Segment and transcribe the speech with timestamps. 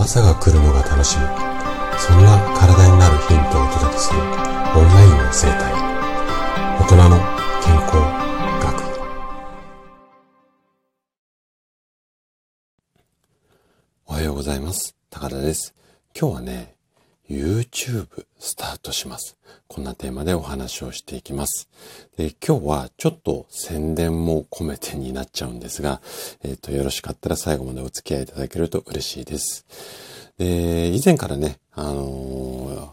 [0.00, 1.24] 朝が来るのが楽しみ。
[1.98, 5.74] そんな体になるヒントをお届けするオンラインの生態。
[6.80, 7.18] 大人の
[7.62, 7.96] 健康
[8.64, 8.80] 学。
[14.06, 14.96] おはようございます。
[15.10, 15.74] 高田です。
[16.18, 16.79] 今日はね
[17.30, 19.36] YouTube スタートします。
[19.68, 21.68] こんなテーマでお話をしていきます。
[22.16, 26.02] で今日はちょっと宣伝も込めてになっちゃうんですが、
[26.42, 29.64] えっ、ー、と、よろしかったら最後までお付き合いいただけると嬉しいです。
[30.38, 32.88] で、以前からね、あのー、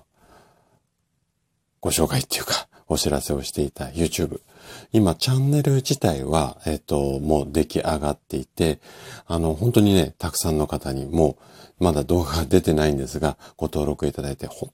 [1.81, 4.39] ご紹介っていうか、お知らせをしていた YouTube。
[4.91, 8.79] 今、チャンネル自体は、えっ、と、もう出来上がっていて、
[9.25, 11.37] あの、本当にね、たくさんの方にも
[11.79, 14.71] う、まだ動画が出てないんですが、ご登録いただいて、本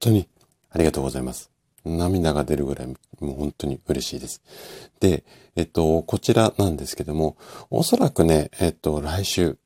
[0.00, 0.28] 当に
[0.70, 1.50] ありがとうございます。
[1.84, 4.42] 涙が出るぐらい、もう本当に嬉しいです。
[5.00, 5.24] で、
[5.56, 7.36] えっと、こちらなんですけども、
[7.70, 9.58] おそらくね、えっと、来週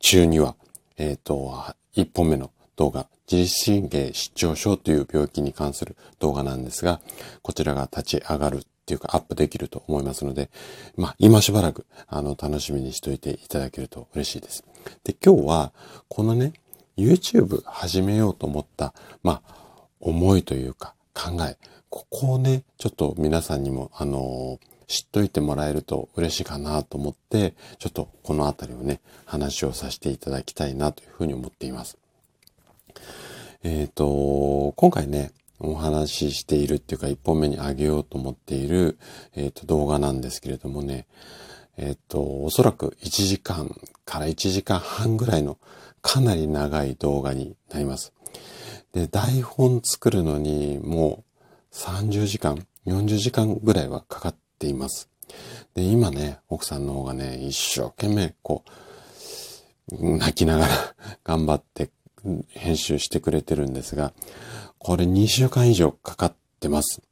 [0.00, 0.56] 中には、
[0.96, 7.00] えっ、と、1本目の動画、自律神経失調症という病気に関する動画なんですが、
[7.42, 10.50] こちらが立ち上がるっていうかアップできると思いますので、
[10.96, 14.64] まあ今しばらくあの楽しみにしといていただけると嬉しいです。
[15.04, 15.72] で、今日は
[16.08, 16.52] このね、
[16.96, 19.56] YouTube 始めようと思った、まあ
[20.00, 21.56] 思いというか考え、
[21.88, 31.98] ここをね、ちょっと皆さんにもあのー知っといてもらえると嬉しいかなと思って、ちょっとこのあたりをね、話をさせていただきたいなというふうに思っています。
[33.62, 38.98] えっ、ー、と、今回ね、お話ししているっていうか、一本目にあげようと思っている、
[39.34, 41.06] えっ、ー、と、動画なんですけれどもね、
[41.76, 43.74] えっ、ー、と、おそらく1時間
[44.04, 45.58] から1時間半ぐらいの
[46.02, 48.12] かなり長い動画になります。
[48.92, 51.24] で、台本作るのにも
[51.72, 55.10] う30時間、40時間ぐらいはかかっています。
[55.74, 61.90] で、今ね、奥さんの方がね、一生懸命、こう、泣きながら 頑張って
[62.50, 64.12] 編集してくれてるんですが、
[64.78, 67.02] これ2週間以上かかってます。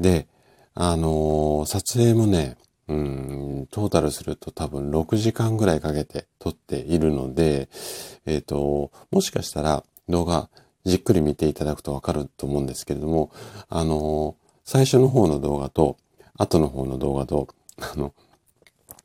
[0.00, 0.26] で、
[0.74, 2.56] あのー、撮影もね、
[2.88, 7.68] うん、トータルすると多分6時間ぐらいかけて撮っているので、
[8.26, 10.48] えっ、ー、と、もしかしたら動画
[10.84, 13.30] じっくり見ていただくとわかると思うんですけれども、
[13.68, 14.34] あのー、
[14.64, 15.96] 最初の方の動画と
[16.36, 18.12] 後の方の動画と、あの、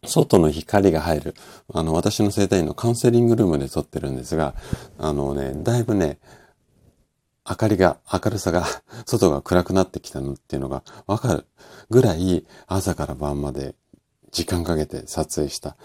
[0.08, 1.36] 外の光が入る、
[1.74, 4.56] あの、私の生体院のカウンセリングルームで撮ってるんですが、
[4.98, 6.20] あのね、だいぶね、
[7.50, 8.66] 明かりが、明るさが、
[9.06, 11.46] 外が暗くなってきたのっていうのがわかる
[11.90, 13.76] ぐらい、朝から晩まで
[14.32, 15.78] 時間かけて撮影した。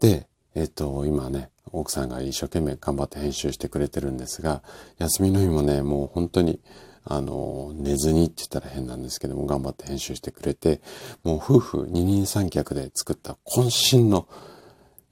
[0.00, 4.62] で、えっと、今ね、奥さんが一生懸命頑張って編集してくれてるんですが、
[4.98, 6.60] 休みの日もね、もう本当に
[7.08, 10.80] あの、寝ずにって言ったら変なんですけども、頑張って編集してくれて、
[11.22, 14.26] もう夫婦二人三脚で作った渾身の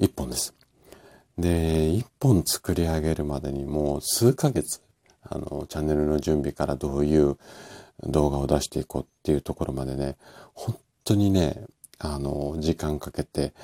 [0.01, 0.55] 一本です。
[1.39, 4.81] で、一本作り上げるまでにもう数ヶ月、
[5.23, 7.37] あの、チャンネルの準備からどういう
[8.03, 10.17] 動画を出していこうっていうところまでね、
[10.53, 11.65] 本当にね、
[12.01, 13.55] あの、時間かけて、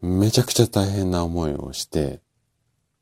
[0.00, 2.20] めちゃくちゃ大変な思いをして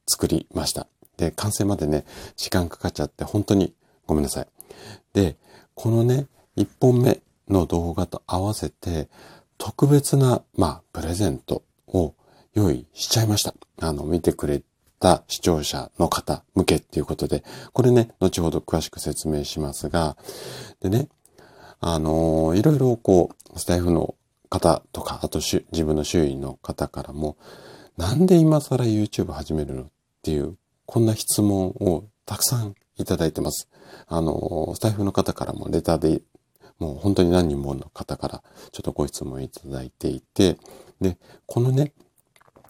[0.07, 0.87] 作りました。
[1.19, 3.75] で、完成までね、時間かかっちゃって本当に
[4.07, 4.47] ごめんなさい。
[5.13, 5.37] で、
[5.75, 6.27] このね、
[6.57, 9.09] 一本目の動画と合わせて、
[9.59, 12.15] 特別な、まあ、プレゼントを
[12.55, 13.55] 用意しちゃいました。
[13.81, 14.63] あの、見てくれ
[15.01, 20.17] た視聴者の方向けっていうことで、これね、後ほど詳しく説明しますが、
[20.81, 21.09] でね、
[21.81, 24.15] あのー、いろいろこう、スタイフの
[24.49, 27.37] 方とか、あと自分の周囲の方からも、
[27.97, 29.87] なんで今更 YouTube 始めるのっ
[30.23, 33.69] ていう、こんな質問をたくさんいただいてます。
[34.07, 36.23] あの、スタイフの方からもレターで、
[36.79, 40.59] もう本当に何人もの方からちょっとご質問いただいていて、
[41.01, 41.93] で、このね、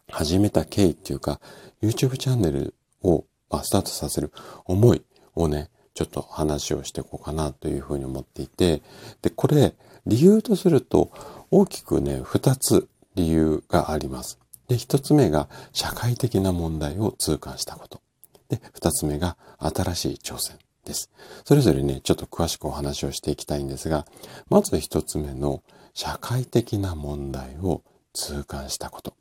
[0.09, 1.41] 始めた経緯っていうか、
[1.83, 4.33] YouTube チャンネルを、まあ、スタートさせる
[4.67, 5.03] 思い
[5.35, 8.83] をね、ちょっと話をしていこうかなというふうに思っていて、
[9.23, 9.75] で、これ、
[10.07, 11.11] 理由とすると、
[11.51, 14.39] 大きくね、二つ理由があります。
[14.69, 18.01] で、一つ目が社会的な問題を痛感したこと。
[18.49, 21.11] で、二つ目が新しい挑戦です。
[21.45, 24.07] それぞれね、ちょっと詳しくお話をしていきたいんですが、
[24.49, 25.63] まず一つ目の
[25.95, 27.83] 社会的な問題を
[28.13, 29.15] 痛感したこと。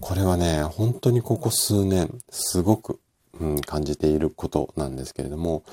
[0.00, 3.00] これはね、本当にここ数年、すごく、
[3.40, 5.64] うん、感じていることなんですけれども、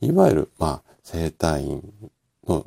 [0.00, 1.82] いわゆる、まあ、生体院
[2.46, 2.66] の、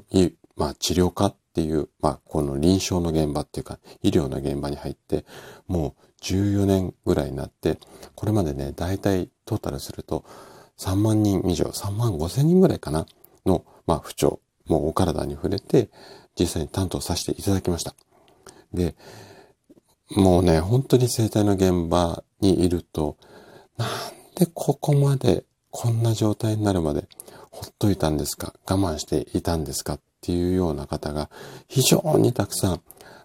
[0.55, 5.25] まあ、治療科っていう、まあ、この臨床の現場っていうか、医療の現場に入って、
[5.67, 7.77] もう14年ぐらいになって、
[8.15, 10.25] これまでね、大体トータルすると
[10.77, 13.05] 3万人以上、3万5千人ぐらいかな、
[13.45, 15.89] の、まあ、不調、もうお体に触れて、
[16.39, 17.95] 実際に担当させていただきました。
[18.73, 18.95] で、
[20.11, 23.17] もうね、本当に生体の現場にいると、
[23.77, 23.89] なん
[24.35, 27.07] でここまでこんな状態になるまで
[27.51, 31.29] ほっといたんですか我慢していたんですかっていうような方が
[31.67, 32.81] 非常にたくさん、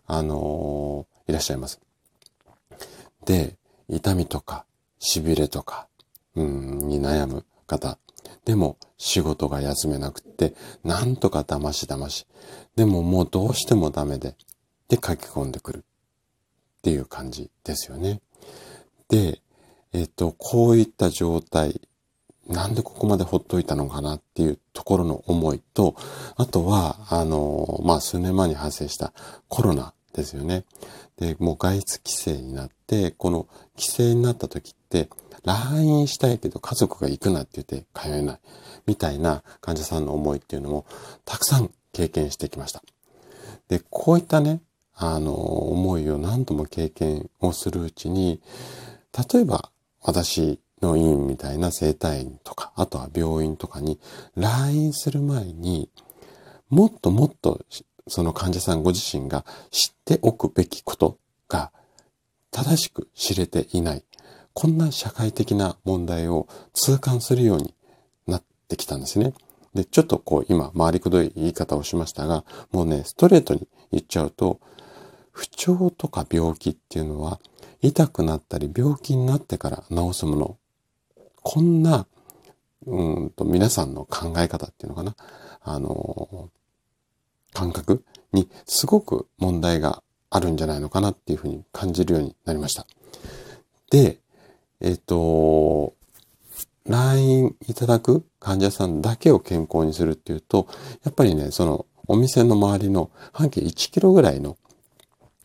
[0.06, 1.80] あのー、いらっしゃいます。
[3.24, 3.56] で、
[3.88, 4.64] 痛みとか
[5.00, 5.88] 痺れとか、
[6.34, 7.98] うん、に悩む方。
[8.44, 12.26] でも仕事が休めなくって、なんとか騙し騙し。
[12.76, 14.36] でももうどうしてもダメで、
[14.88, 15.80] で書き込んでくるっ
[16.82, 18.20] ていう感じですよね。
[19.08, 19.40] で、
[19.92, 21.80] えっ、と、こういった状態、
[22.48, 25.94] なんでここまでほっといたのかなっていうところの思いと、
[26.36, 29.12] あとは、あの、まあ、数年前に発生した
[29.48, 30.64] コロナですよね。
[31.18, 33.46] で、もう外出規制になって、この
[33.76, 35.08] 規制になった時って、
[35.44, 38.38] 来院したいけど家族が行くなって言って通えない。
[38.86, 40.86] みたいな患者さんの思いっていうのも
[41.24, 42.82] たくさん経験してきました。
[43.68, 44.60] で、こういったね、
[44.94, 48.40] あの、思いを何度も経験をするうちに、
[49.32, 49.70] 例えば
[50.02, 53.98] 私の院みたいな生体院とか、あとは病院とかに
[54.36, 55.88] 来院する前に、
[56.68, 57.60] もっともっと
[58.06, 61.18] その患者さんご自身が知っておくべきこと
[61.48, 61.72] が
[62.50, 64.04] 正しく知れていない。
[64.52, 67.74] こんな社会的な問題を痛感するように
[68.26, 69.34] なってきたんですね。
[69.74, 74.60] で、ちょっとこう今回りくどい言い方をしましたが、もうね、ストレートに言っちゃうと、
[75.32, 77.40] 不調とか病気っていうのは
[77.82, 80.56] 痛くなったり病気になってから治すもの。
[81.42, 82.06] こんな、
[82.86, 85.16] うんと皆さんの考え方っていうのかな。
[85.62, 86.50] あの、
[87.54, 92.86] 感覚にすごく問題があるんじゃないのかなっていうふうに感じるようになりました。
[93.90, 94.18] で、
[94.80, 95.94] えっ、と、
[96.86, 100.66] 来院いただく患者さんだけを健康にするっていうと、
[101.04, 104.58] やっぱりね、そのお店の周りの半径1キロぐらいの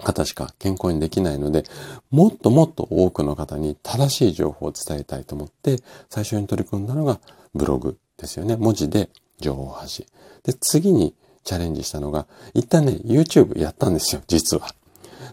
[0.03, 1.63] 方しか健康にできないので、
[2.09, 5.77] もっともっと多くの方に正しい情報を伝えたいと思って、
[6.09, 7.19] 最初に取り組んだのが
[7.53, 8.57] ブログですよね。
[8.57, 9.09] 文字で
[9.39, 10.05] 情報発信。
[10.43, 14.73] で、次にチャレンジしたのが、一旦ね、YouTube やったんですよ、実は。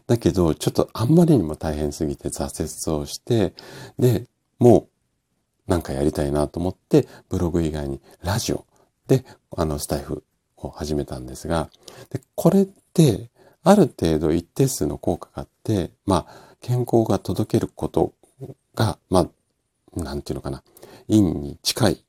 [0.06, 3.54] だけど、ちょっとあんまりにも大変すぎて挫折をして、
[3.98, 4.26] で、
[4.58, 4.88] も
[5.66, 8.64] うなんかやりたいなと思って、ブログ以外にラジオ
[9.08, 9.24] で、
[9.56, 10.22] あの、スタイフ
[10.56, 11.70] を始めたんですが、
[12.10, 13.30] でこれって、
[13.62, 18.12] ある程度一定数の効果があって、まあ、健康が届けること
[18.74, 19.28] が、ま
[19.96, 20.62] あ、なんていうのかな、
[21.08, 22.04] 陰に近い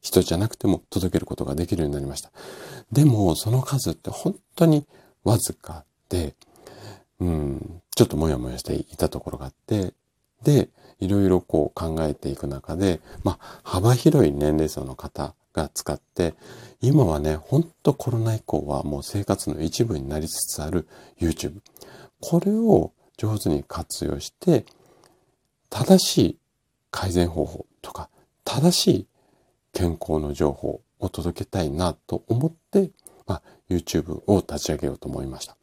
[0.00, 2.30] 人じゃなくても届けることができるようになりました。
[2.92, 4.86] でも、その数って本当に
[5.24, 6.34] わずかで、
[7.20, 9.92] うん、ちょっともやもやしていたところがあって、
[10.42, 10.70] で、
[11.00, 16.34] いろいろこう考えていく中で、まあ、幅広い年齢層の方が使って、
[16.80, 20.88] 今はね、ほんとコロナ以降はもう生活の一部になりつつある
[21.18, 21.60] YouTube。
[22.20, 24.64] これを上手に活用して、
[25.68, 26.38] 正しい
[26.90, 28.08] 改善方法とか、
[28.44, 29.06] 正しい
[29.72, 32.90] 健康の情報を届けたいなと思って、
[33.26, 35.56] まあ、YouTube を立ち上げようと思いました。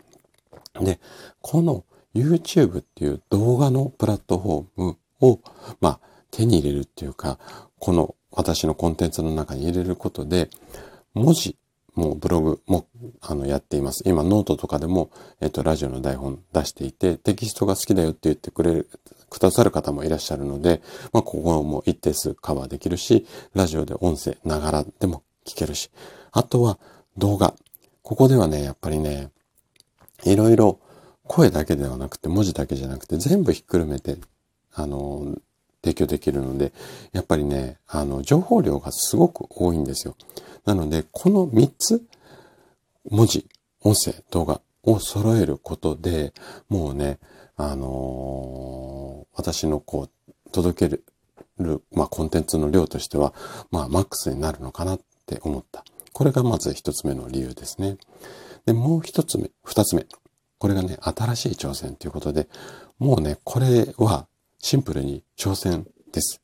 [0.81, 0.99] で、
[1.41, 1.83] この
[2.15, 5.39] YouTube っていう動画のプラットフォームを、
[5.81, 5.99] まあ、
[6.31, 7.39] 手に入れるっていうか、
[7.79, 10.49] この私のコンテンツの中に入れることで、
[11.13, 11.57] 文字
[11.95, 12.87] もブログも
[13.21, 14.03] あのやっています。
[14.07, 15.09] 今ノートとかでも、
[15.41, 18.89] えっと、ラジオの台本出していて、テキストが好きだよって言ってくれる、
[19.29, 20.81] くださる方もいらっしゃるので、
[21.11, 25.89] まあ、ここも一定数カバーできるし、ラジオで音声ながらでも聞けるし、
[26.31, 26.79] あとは
[27.17, 27.53] 動画。
[28.03, 29.31] ここではね、やっぱりね、
[30.23, 30.79] いろいろ
[31.23, 34.17] 声だけではなくて、文字だけじゃなくて、全部ひっくるめて、
[34.73, 35.35] あの、
[35.83, 36.73] 提供できるので、
[37.11, 40.15] やっぱりね、あの、情報量がすごく多いんですよ。
[40.65, 42.01] なので、この3つ、
[43.09, 43.47] 文字、
[43.83, 46.33] 音声、動画を揃えることで、
[46.69, 47.19] もうね、
[47.57, 51.01] あのー、私のこう、届け
[51.57, 53.33] る、まあ、コンテンツの量としては、
[53.71, 55.83] まあ、マックスになるのかなって思った。
[56.13, 57.97] これがまず一つ目の理由ですね。
[58.65, 60.05] で、もう一つ目、二つ目。
[60.59, 62.47] これがね、新しい挑戦ということで、
[62.99, 64.27] もうね、これは
[64.59, 66.41] シンプルに挑戦です。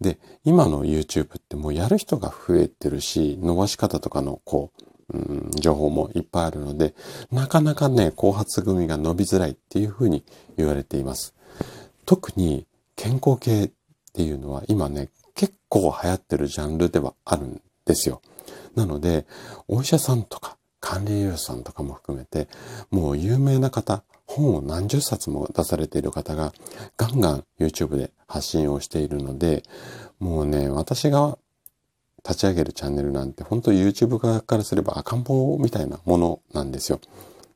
[0.00, 6.94] で、今の YouTube ってもうやる人が増えてるし、伸ばし方とかのこう、うん、情報もいっぱいあるので、
[7.30, 10.24] なかなかね、後発組が伸びづらいっていうふうに
[10.56, 11.34] 言われています。
[12.06, 13.70] 特に健康系っ
[14.12, 18.22] ていうのは今ね、結構流行ってるジャンルではあるんですよ。
[18.74, 19.26] なので、
[19.68, 22.48] お医者さんとか管理栄養士さんとかも含めて、
[22.90, 26.52] もう有名な方、本を何十冊も出されている方が
[26.96, 29.62] ガンガン YouTube で発信をしているので、
[30.18, 31.38] もうね、私が
[32.26, 37.00] 立ち上げるチャンネルなんて本当 YouTube 側からすれば赤ん坊みたいなものなんですよ。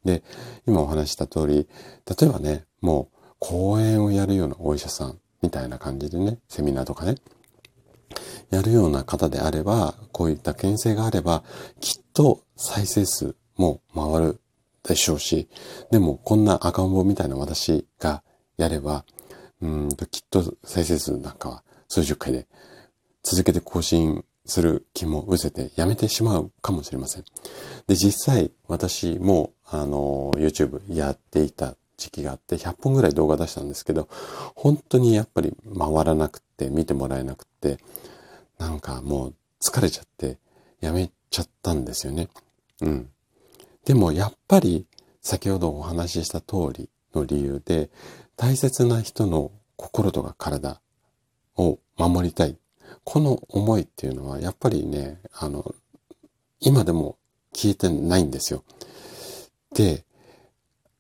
[0.05, 0.23] で、
[0.67, 1.69] 今お話した通り、
[2.07, 7.17] 例えばね、もう講演をやるようなお医者さんみたいな感じでね、セミナーとかね、
[8.51, 11.45] やるような方であれば、こういった牽制があれば、
[11.81, 14.41] きっと再生数も回る
[14.83, 15.49] でしょうし、
[15.91, 18.23] でもこんな赤ん坊みたいな私が
[18.57, 19.05] やれば、
[19.61, 22.47] うんときっと再生数なんかは数十回で
[23.23, 27.25] 続けて更新する気も失せてやめてしまうかもしれません。
[27.87, 34.09] で、実際私もあの YouTube やっていた時期があって100本ぐらい動画出したんですけど、
[34.55, 37.78] 本当にやっぱり回らなくて見てもらえなくて、
[38.59, 40.38] なんかもう疲れちゃって
[40.81, 42.28] やめちゃったんですよね。
[42.81, 43.11] うん。
[43.85, 44.87] でもやっぱり
[45.21, 47.90] 先ほどお話しした通りの理由で
[48.37, 50.81] 大切な人の心とか体
[51.57, 52.57] を守りたい。
[53.04, 55.75] この思いっていうのはやっぱりね、あの、
[56.61, 57.16] 今でも
[57.54, 58.64] 消えてないんですよ。
[59.75, 60.04] で、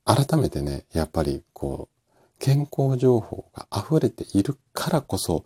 [0.04, 1.98] 改めてね、やっぱりこう、
[2.38, 5.44] 健康情報が溢れているからこそ、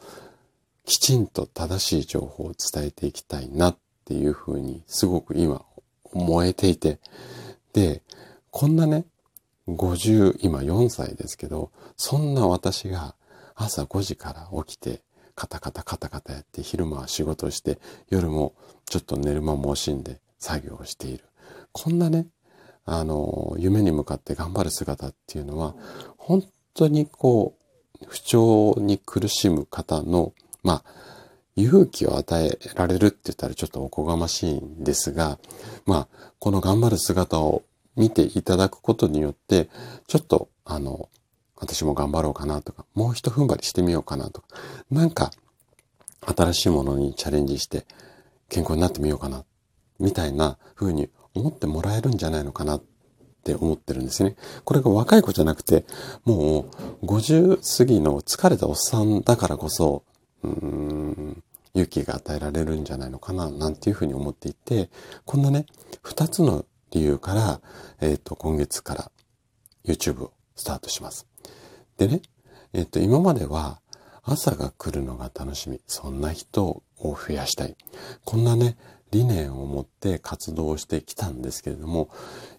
[0.85, 5.65] きちんと正しい情報を伝えていきたいなっていうふうにすごく今
[6.13, 6.99] 燃えていて、
[7.73, 8.03] で、
[8.51, 9.05] こんなね、
[9.69, 13.15] 50、今4歳ですけど、そんな私が
[13.55, 15.03] 朝5時から起きて、
[15.43, 17.81] カタカタカタカタやって、昼間は仕事をして、
[18.11, 18.55] 夜も
[18.89, 21.25] ちょっと寝る間も惜しんで作業をしている。
[21.73, 22.29] こんなね、
[22.85, 25.75] あの、夢に向かって頑張る姿っていうのは、
[26.17, 26.45] 本
[26.75, 27.57] 当にこ
[28.01, 30.33] う、不調に苦しむ方の、
[30.63, 30.85] まあ、
[31.57, 35.41] 勇気を与えられるって言ったらちょっとおこがましいんですが、
[35.87, 36.09] まあ、
[36.39, 37.65] この頑張る姿を
[37.97, 39.69] 見ていただくことによって、
[40.07, 41.09] ちょっと、あの、
[41.63, 44.49] 私も頑張ろうかなとか、もう一踏ん張りしてみようかなとか、
[44.91, 45.31] なんか、
[46.21, 47.87] 新しいものにチャレンジして
[48.49, 49.45] 健康になってみようかな、
[50.01, 52.83] みたいな風に思ってもらえるんじゃないのかなっ
[53.45, 54.35] て思ってるんですね。
[54.65, 55.87] これが若い子じゃなくて、
[56.25, 56.67] も
[57.03, 60.03] う50過ぎの疲れたおっさんだからこそ、
[60.43, 61.43] うーん、
[61.75, 64.91] 勇気が与えられるんじゃないのかな、なんていうふうに思っていて、
[65.25, 65.67] こんなね、
[66.03, 67.61] 二つの理由から、
[68.01, 69.13] えっ、ー、と、今月から
[69.85, 71.32] YouTube をスタートします。
[72.03, 72.23] でね、
[72.73, 73.81] えっ、と、今までは
[74.25, 75.81] 朝が来るのが楽しみ。
[75.87, 77.77] そんな人を増やしたい。
[78.25, 78.77] こんなね、
[79.13, 82.09] 理念を持って活動してきたんですけれども、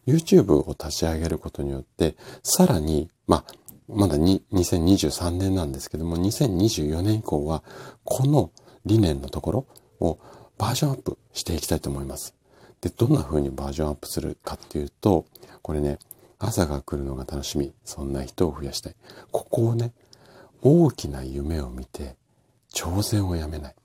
[0.07, 3.53] YouTube を立ち上げることによって、さらに、まあ、
[3.89, 7.63] まだに2023年なんですけども、2024年以降は、
[8.05, 8.51] この
[8.85, 9.67] 理念のところ
[9.99, 10.19] を
[10.57, 12.33] バージョンアップしていきたいと思います。
[12.79, 15.25] で、どんな風にバージョンアップするかっていうと、
[15.61, 15.99] これね、
[16.45, 17.73] 朝が来るのが楽しみ。
[17.85, 18.95] そんな人を増やしたい。
[19.31, 19.93] ここをね、
[20.61, 22.15] 大きな夢を見て、
[22.73, 23.75] 挑戦をやめない。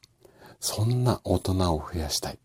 [0.61, 2.39] そんな大人を増やしたい。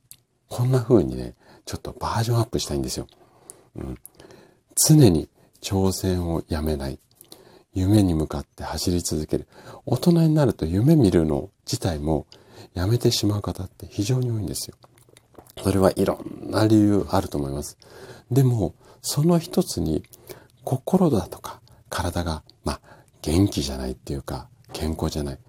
[0.50, 1.34] こんな風にね、
[1.65, 3.08] ちょっとバージョンアップしたいんですよ。
[3.75, 3.98] うん、
[4.75, 5.29] 常に
[5.62, 7.00] 挑戦をやめない。
[7.74, 9.48] 夢に向かって走り続ける。
[9.86, 12.27] 大人になると夢見るの自体も
[12.75, 14.75] やめてしまう方って非常に多いんですよ。
[15.63, 17.77] それはいろんな理由あると思います。
[18.32, 20.03] でも、その一つに
[20.63, 22.81] 心だとか体が、まあ、
[23.22, 25.39] 元気じゃないっていうか、健康じゃない。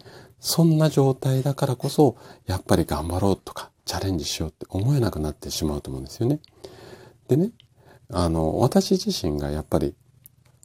[0.40, 6.40] そんな状態だからこそ、やっぱり頑張ろうとか、チャレンジしようって思えなくなってしまうと思うんですよね。
[7.28, 7.52] でね、
[8.10, 9.94] あの、私自身がやっぱり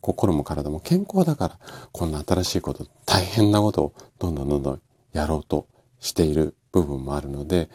[0.01, 1.60] 心も体も健康だから、
[1.91, 4.81] こんな新しいこと、大変なことをどんどんどんどん
[5.13, 5.67] やろうと
[6.00, 7.69] している部分もあるので、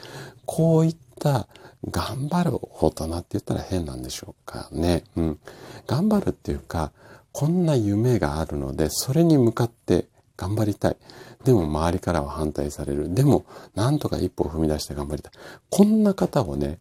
[0.44, 1.48] こういった
[1.90, 5.04] 頑張る大人って言ったら変なんでしょうかね。
[5.16, 5.38] うん。
[5.86, 6.92] 頑張るっていうか、
[7.32, 10.96] こんな夢があるので、それに向かって頑張りたい。
[11.44, 13.12] でも周りからは反対される。
[13.12, 15.32] でも、なんとか一歩踏み出して頑張りたい。
[15.70, 16.78] こんな方をね、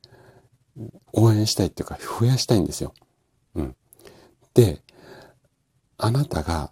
[1.11, 2.93] 応援したいっていうか、増やしたいんですよ。
[3.55, 3.75] うん。
[4.53, 4.81] で、
[5.97, 6.71] あなたが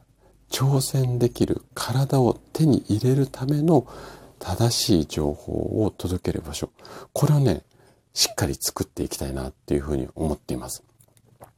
[0.49, 3.87] 挑戦できる体を手に入れるための
[4.39, 6.69] 正しい情報を届ける場所。
[7.13, 7.63] これをね、
[8.13, 10.83] しっかり作っていきたいなっていうふうに思っています。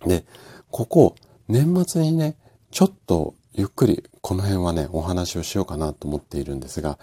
[0.06, 0.26] で、
[0.72, 1.16] ここ、
[1.48, 2.36] 年末にね、
[2.72, 6.98] ちょっとゆっくりこの辺はね、お話をしようかなと思っているんですが、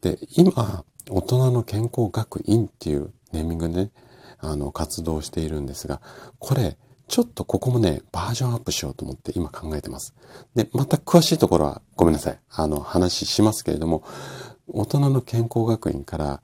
[0.00, 3.90] で、今、大人の健康学院っていうネーミングでね、
[4.38, 6.00] あの、活動しているんですが、
[6.38, 6.76] これ、
[7.08, 10.14] ちょっとここもね、バージョンアップしようと思って今考えてます。
[10.54, 12.38] で、また詳しいところはごめんなさい。
[12.50, 14.04] あの、話しますけれども、
[14.68, 16.42] 大人の健康学院から、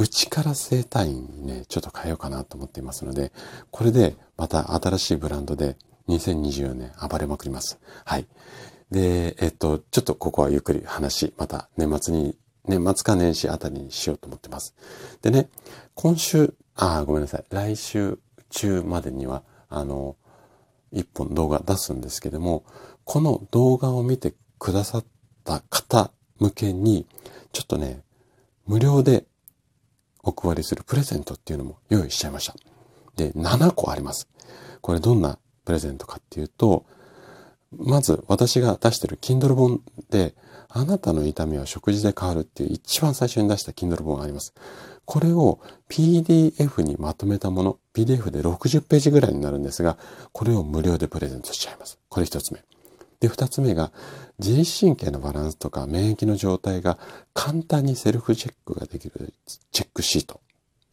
[0.00, 3.32] うちから生体院にね、ちょっと変えようかなと思っていますので、
[3.70, 5.76] これでまた新しいブランドで
[6.08, 7.78] 2024年暴れまくります。
[8.06, 8.26] はい。
[8.90, 14.74] で、えっと、ちょっとここはゆっくり話、また年末に、年末か年始あたりにしようと思ってます。
[15.20, 15.50] でね、
[15.94, 17.44] 今週、あ、ごめんなさい。
[17.50, 20.16] 来週中までには、あの、
[20.92, 22.64] 一本動画出すんですけども、
[23.04, 25.04] この動画を見てくださっ
[25.44, 27.04] た方向けに、
[27.52, 28.00] ちょっとね、
[28.66, 29.26] 無料で
[30.22, 32.54] お配りするプレゼントっていうのも用意しちゃいました。
[33.16, 34.28] で、7個あります。
[34.80, 36.84] これどんなプレゼントかっていうと、
[37.76, 40.34] まず私が出してる Kindle 本で、
[40.68, 44.54] あなたの痛みは食事で変わるっていう一番最初に出した Kindle 本があります。
[45.04, 45.58] これを
[45.88, 49.98] PDF にまとめたもの、PDF で60ページぐらいになるんですが、
[50.32, 51.98] これを無料でプレゼントしちゃいます。
[52.08, 52.62] これ一つ目。
[53.20, 53.92] で、二つ目が、
[54.38, 56.98] 自律神経のバランスとか免疫の状態が
[57.34, 59.34] 簡単にセルフチェックができる
[59.70, 60.40] チェックシート。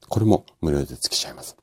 [0.10, 1.58] これも無料で付きちゃいます。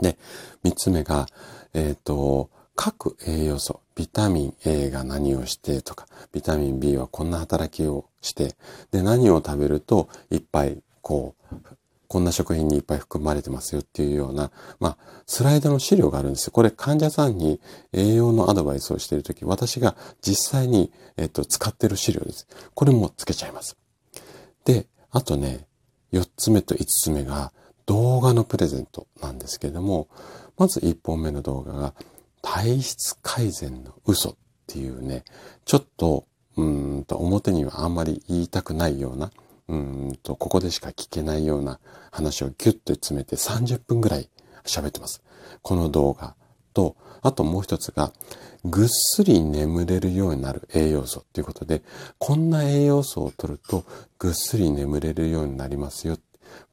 [0.00, 0.18] で、
[0.62, 1.26] 三つ目が、
[1.72, 8.56] えっ、ー、と、各栄養素、ビタミン A が何をしてとか、ビタミン B はこんな働きをして、
[8.90, 11.56] で、何を食べるといっぱいこう、
[12.08, 16.52] こんな食品にいっぱい含まれてますよっていうような、まあ、スライドの資料があるんですよ。
[16.52, 17.60] これ患者さんに
[17.92, 22.46] 栄養のアドバイスをしているとき、私が実際に、えっと、使ってる資料です。
[22.74, 23.76] これもつけちゃいます。
[24.64, 25.66] で、あとね、
[26.12, 27.52] 4つ目と5つ目が
[27.86, 30.08] 動画のプレゼントなんですけれども、
[30.56, 31.94] まず1本目の動画が
[32.42, 34.36] 体質改善の嘘っ
[34.66, 35.24] ていうね、
[35.64, 39.30] ちょっと、うんと表にはあんまり言いたくないような、
[39.68, 41.80] うんと、ここでしか聞けないような
[42.10, 44.28] 話をギュッと詰めて30分ぐらい
[44.64, 45.22] 喋ってます。
[45.62, 46.34] この動画
[46.72, 48.12] と、あともう一つが、
[48.64, 51.82] ぐっすり眠れるようになる栄養素っていうことで、
[52.18, 53.84] こんな栄養素を取ると
[54.18, 56.18] ぐっすり眠れるようになりますよ。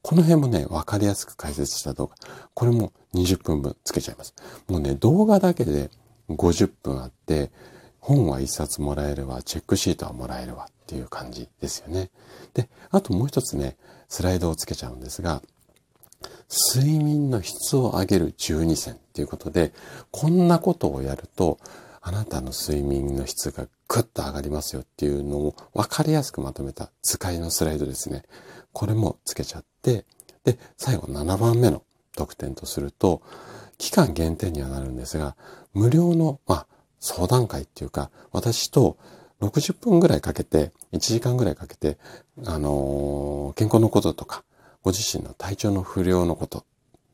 [0.02, 2.16] この辺もね、わかりやすく解説した動画。
[2.54, 4.34] これも20分分つけちゃいます。
[4.68, 5.90] もうね、動画だけで
[6.30, 7.52] 50分あって、
[8.04, 12.10] 本は1冊もらえるわ、チェックシートはもらえるわっていう感じですよね。
[12.54, 13.78] で、あともう一つね、
[14.10, 15.42] スライドをつけちゃうんですが、
[16.76, 19.72] 睡眠の質を上げる12選っていうことで、
[20.12, 21.60] こんなことをやると、
[22.02, 28.24] あなたの睡眠の質がぐっと上がりますよっていうのを分かりやすくまとめた使いのスライドですね。
[28.74, 30.06] これもつけちゃって、
[30.44, 31.84] で、最後7番目の
[32.18, 33.22] 特典とすると、
[33.78, 35.38] 期間限定にはなるんですが、
[35.74, 36.68] 無料の、まあ、
[37.04, 38.98] 相談会っていうか、私と
[39.42, 41.98] 60分ぐらいかけて、1時間ぐらいかけて、
[42.46, 44.46] あのー、健康のこととか、
[44.84, 46.63] ご自身の体調の不良のこと、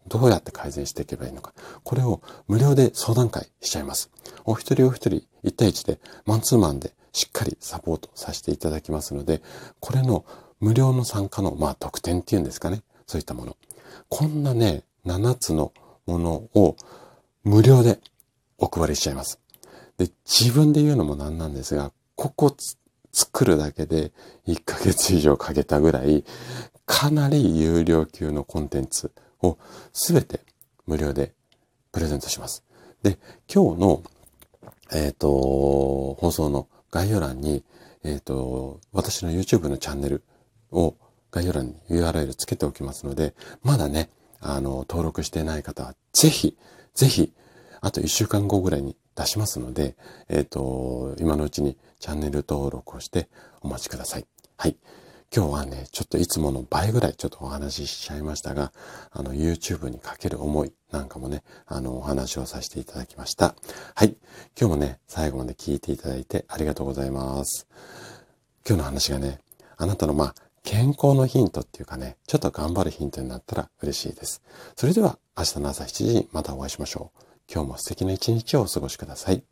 [0.08, 4.12] どうやって改善していけばいいのか、これを無料で相談会しちゃいます。
[4.46, 9.42] お一人お一人1対1で、マンツーマンでしっかりサポートさせていただきますので、
[9.80, 10.24] これの
[10.60, 12.84] 無料の参加の、まあ、特典っていうんですかね。
[13.08, 13.58] そういったもの。
[14.08, 15.74] こんなね、7つの
[16.06, 16.76] ものを
[17.44, 18.00] 無料で
[18.60, 19.40] お配りしちゃいます。
[20.00, 22.56] で、自分で言うのもなんなんですが、ここ
[23.12, 24.12] 作るだけで
[24.48, 26.24] 1ヶ月以上かけたぐらい、
[26.86, 29.58] かなり有料級のコンテンツを
[29.94, 30.40] すべて
[30.88, 31.34] 無料で
[31.92, 32.64] プレゼントします。
[33.04, 33.20] で、
[33.54, 34.04] 今日の、
[34.92, 37.64] えっ、ー、と、放送の概要欄に、
[38.04, 40.24] えっ、ー、と、私の YouTube のチャンネル
[40.72, 40.96] を
[41.32, 43.34] 概要欄に URL つけておきますので、
[43.64, 44.10] まだね、
[44.40, 46.58] あの、登録してない方は、ぜひ、
[46.94, 47.34] ぜひ、
[47.82, 49.98] あと1週間後ぐらいに出しますので、
[50.30, 53.28] えっ、ー、と、今のうちにチャンネル登録をして
[53.62, 54.26] お待ちください。
[54.56, 54.78] はい。
[55.36, 58.72] 今日はね、ちょっといつもの倍ぐらいちょっとお話ししちゃいましたが、
[59.12, 63.56] あの、YouTube にかける思いなんかもね、あの、お話をさせていただきました。
[63.94, 64.16] はい。
[64.60, 67.68] 今日もね、最後まで聞いていただいてありがとうございます。
[68.66, 69.40] 今日の話がね、
[69.76, 74.42] あなたのまあ、健康のヒントっていうかね、ちょっと頑張るヒントになったら嬉しいです。
[74.78, 77.29] それでは明日の朝7時にまたお会いしましょう。
[77.52, 79.44] 今日も素敵な一日をお過ごしください。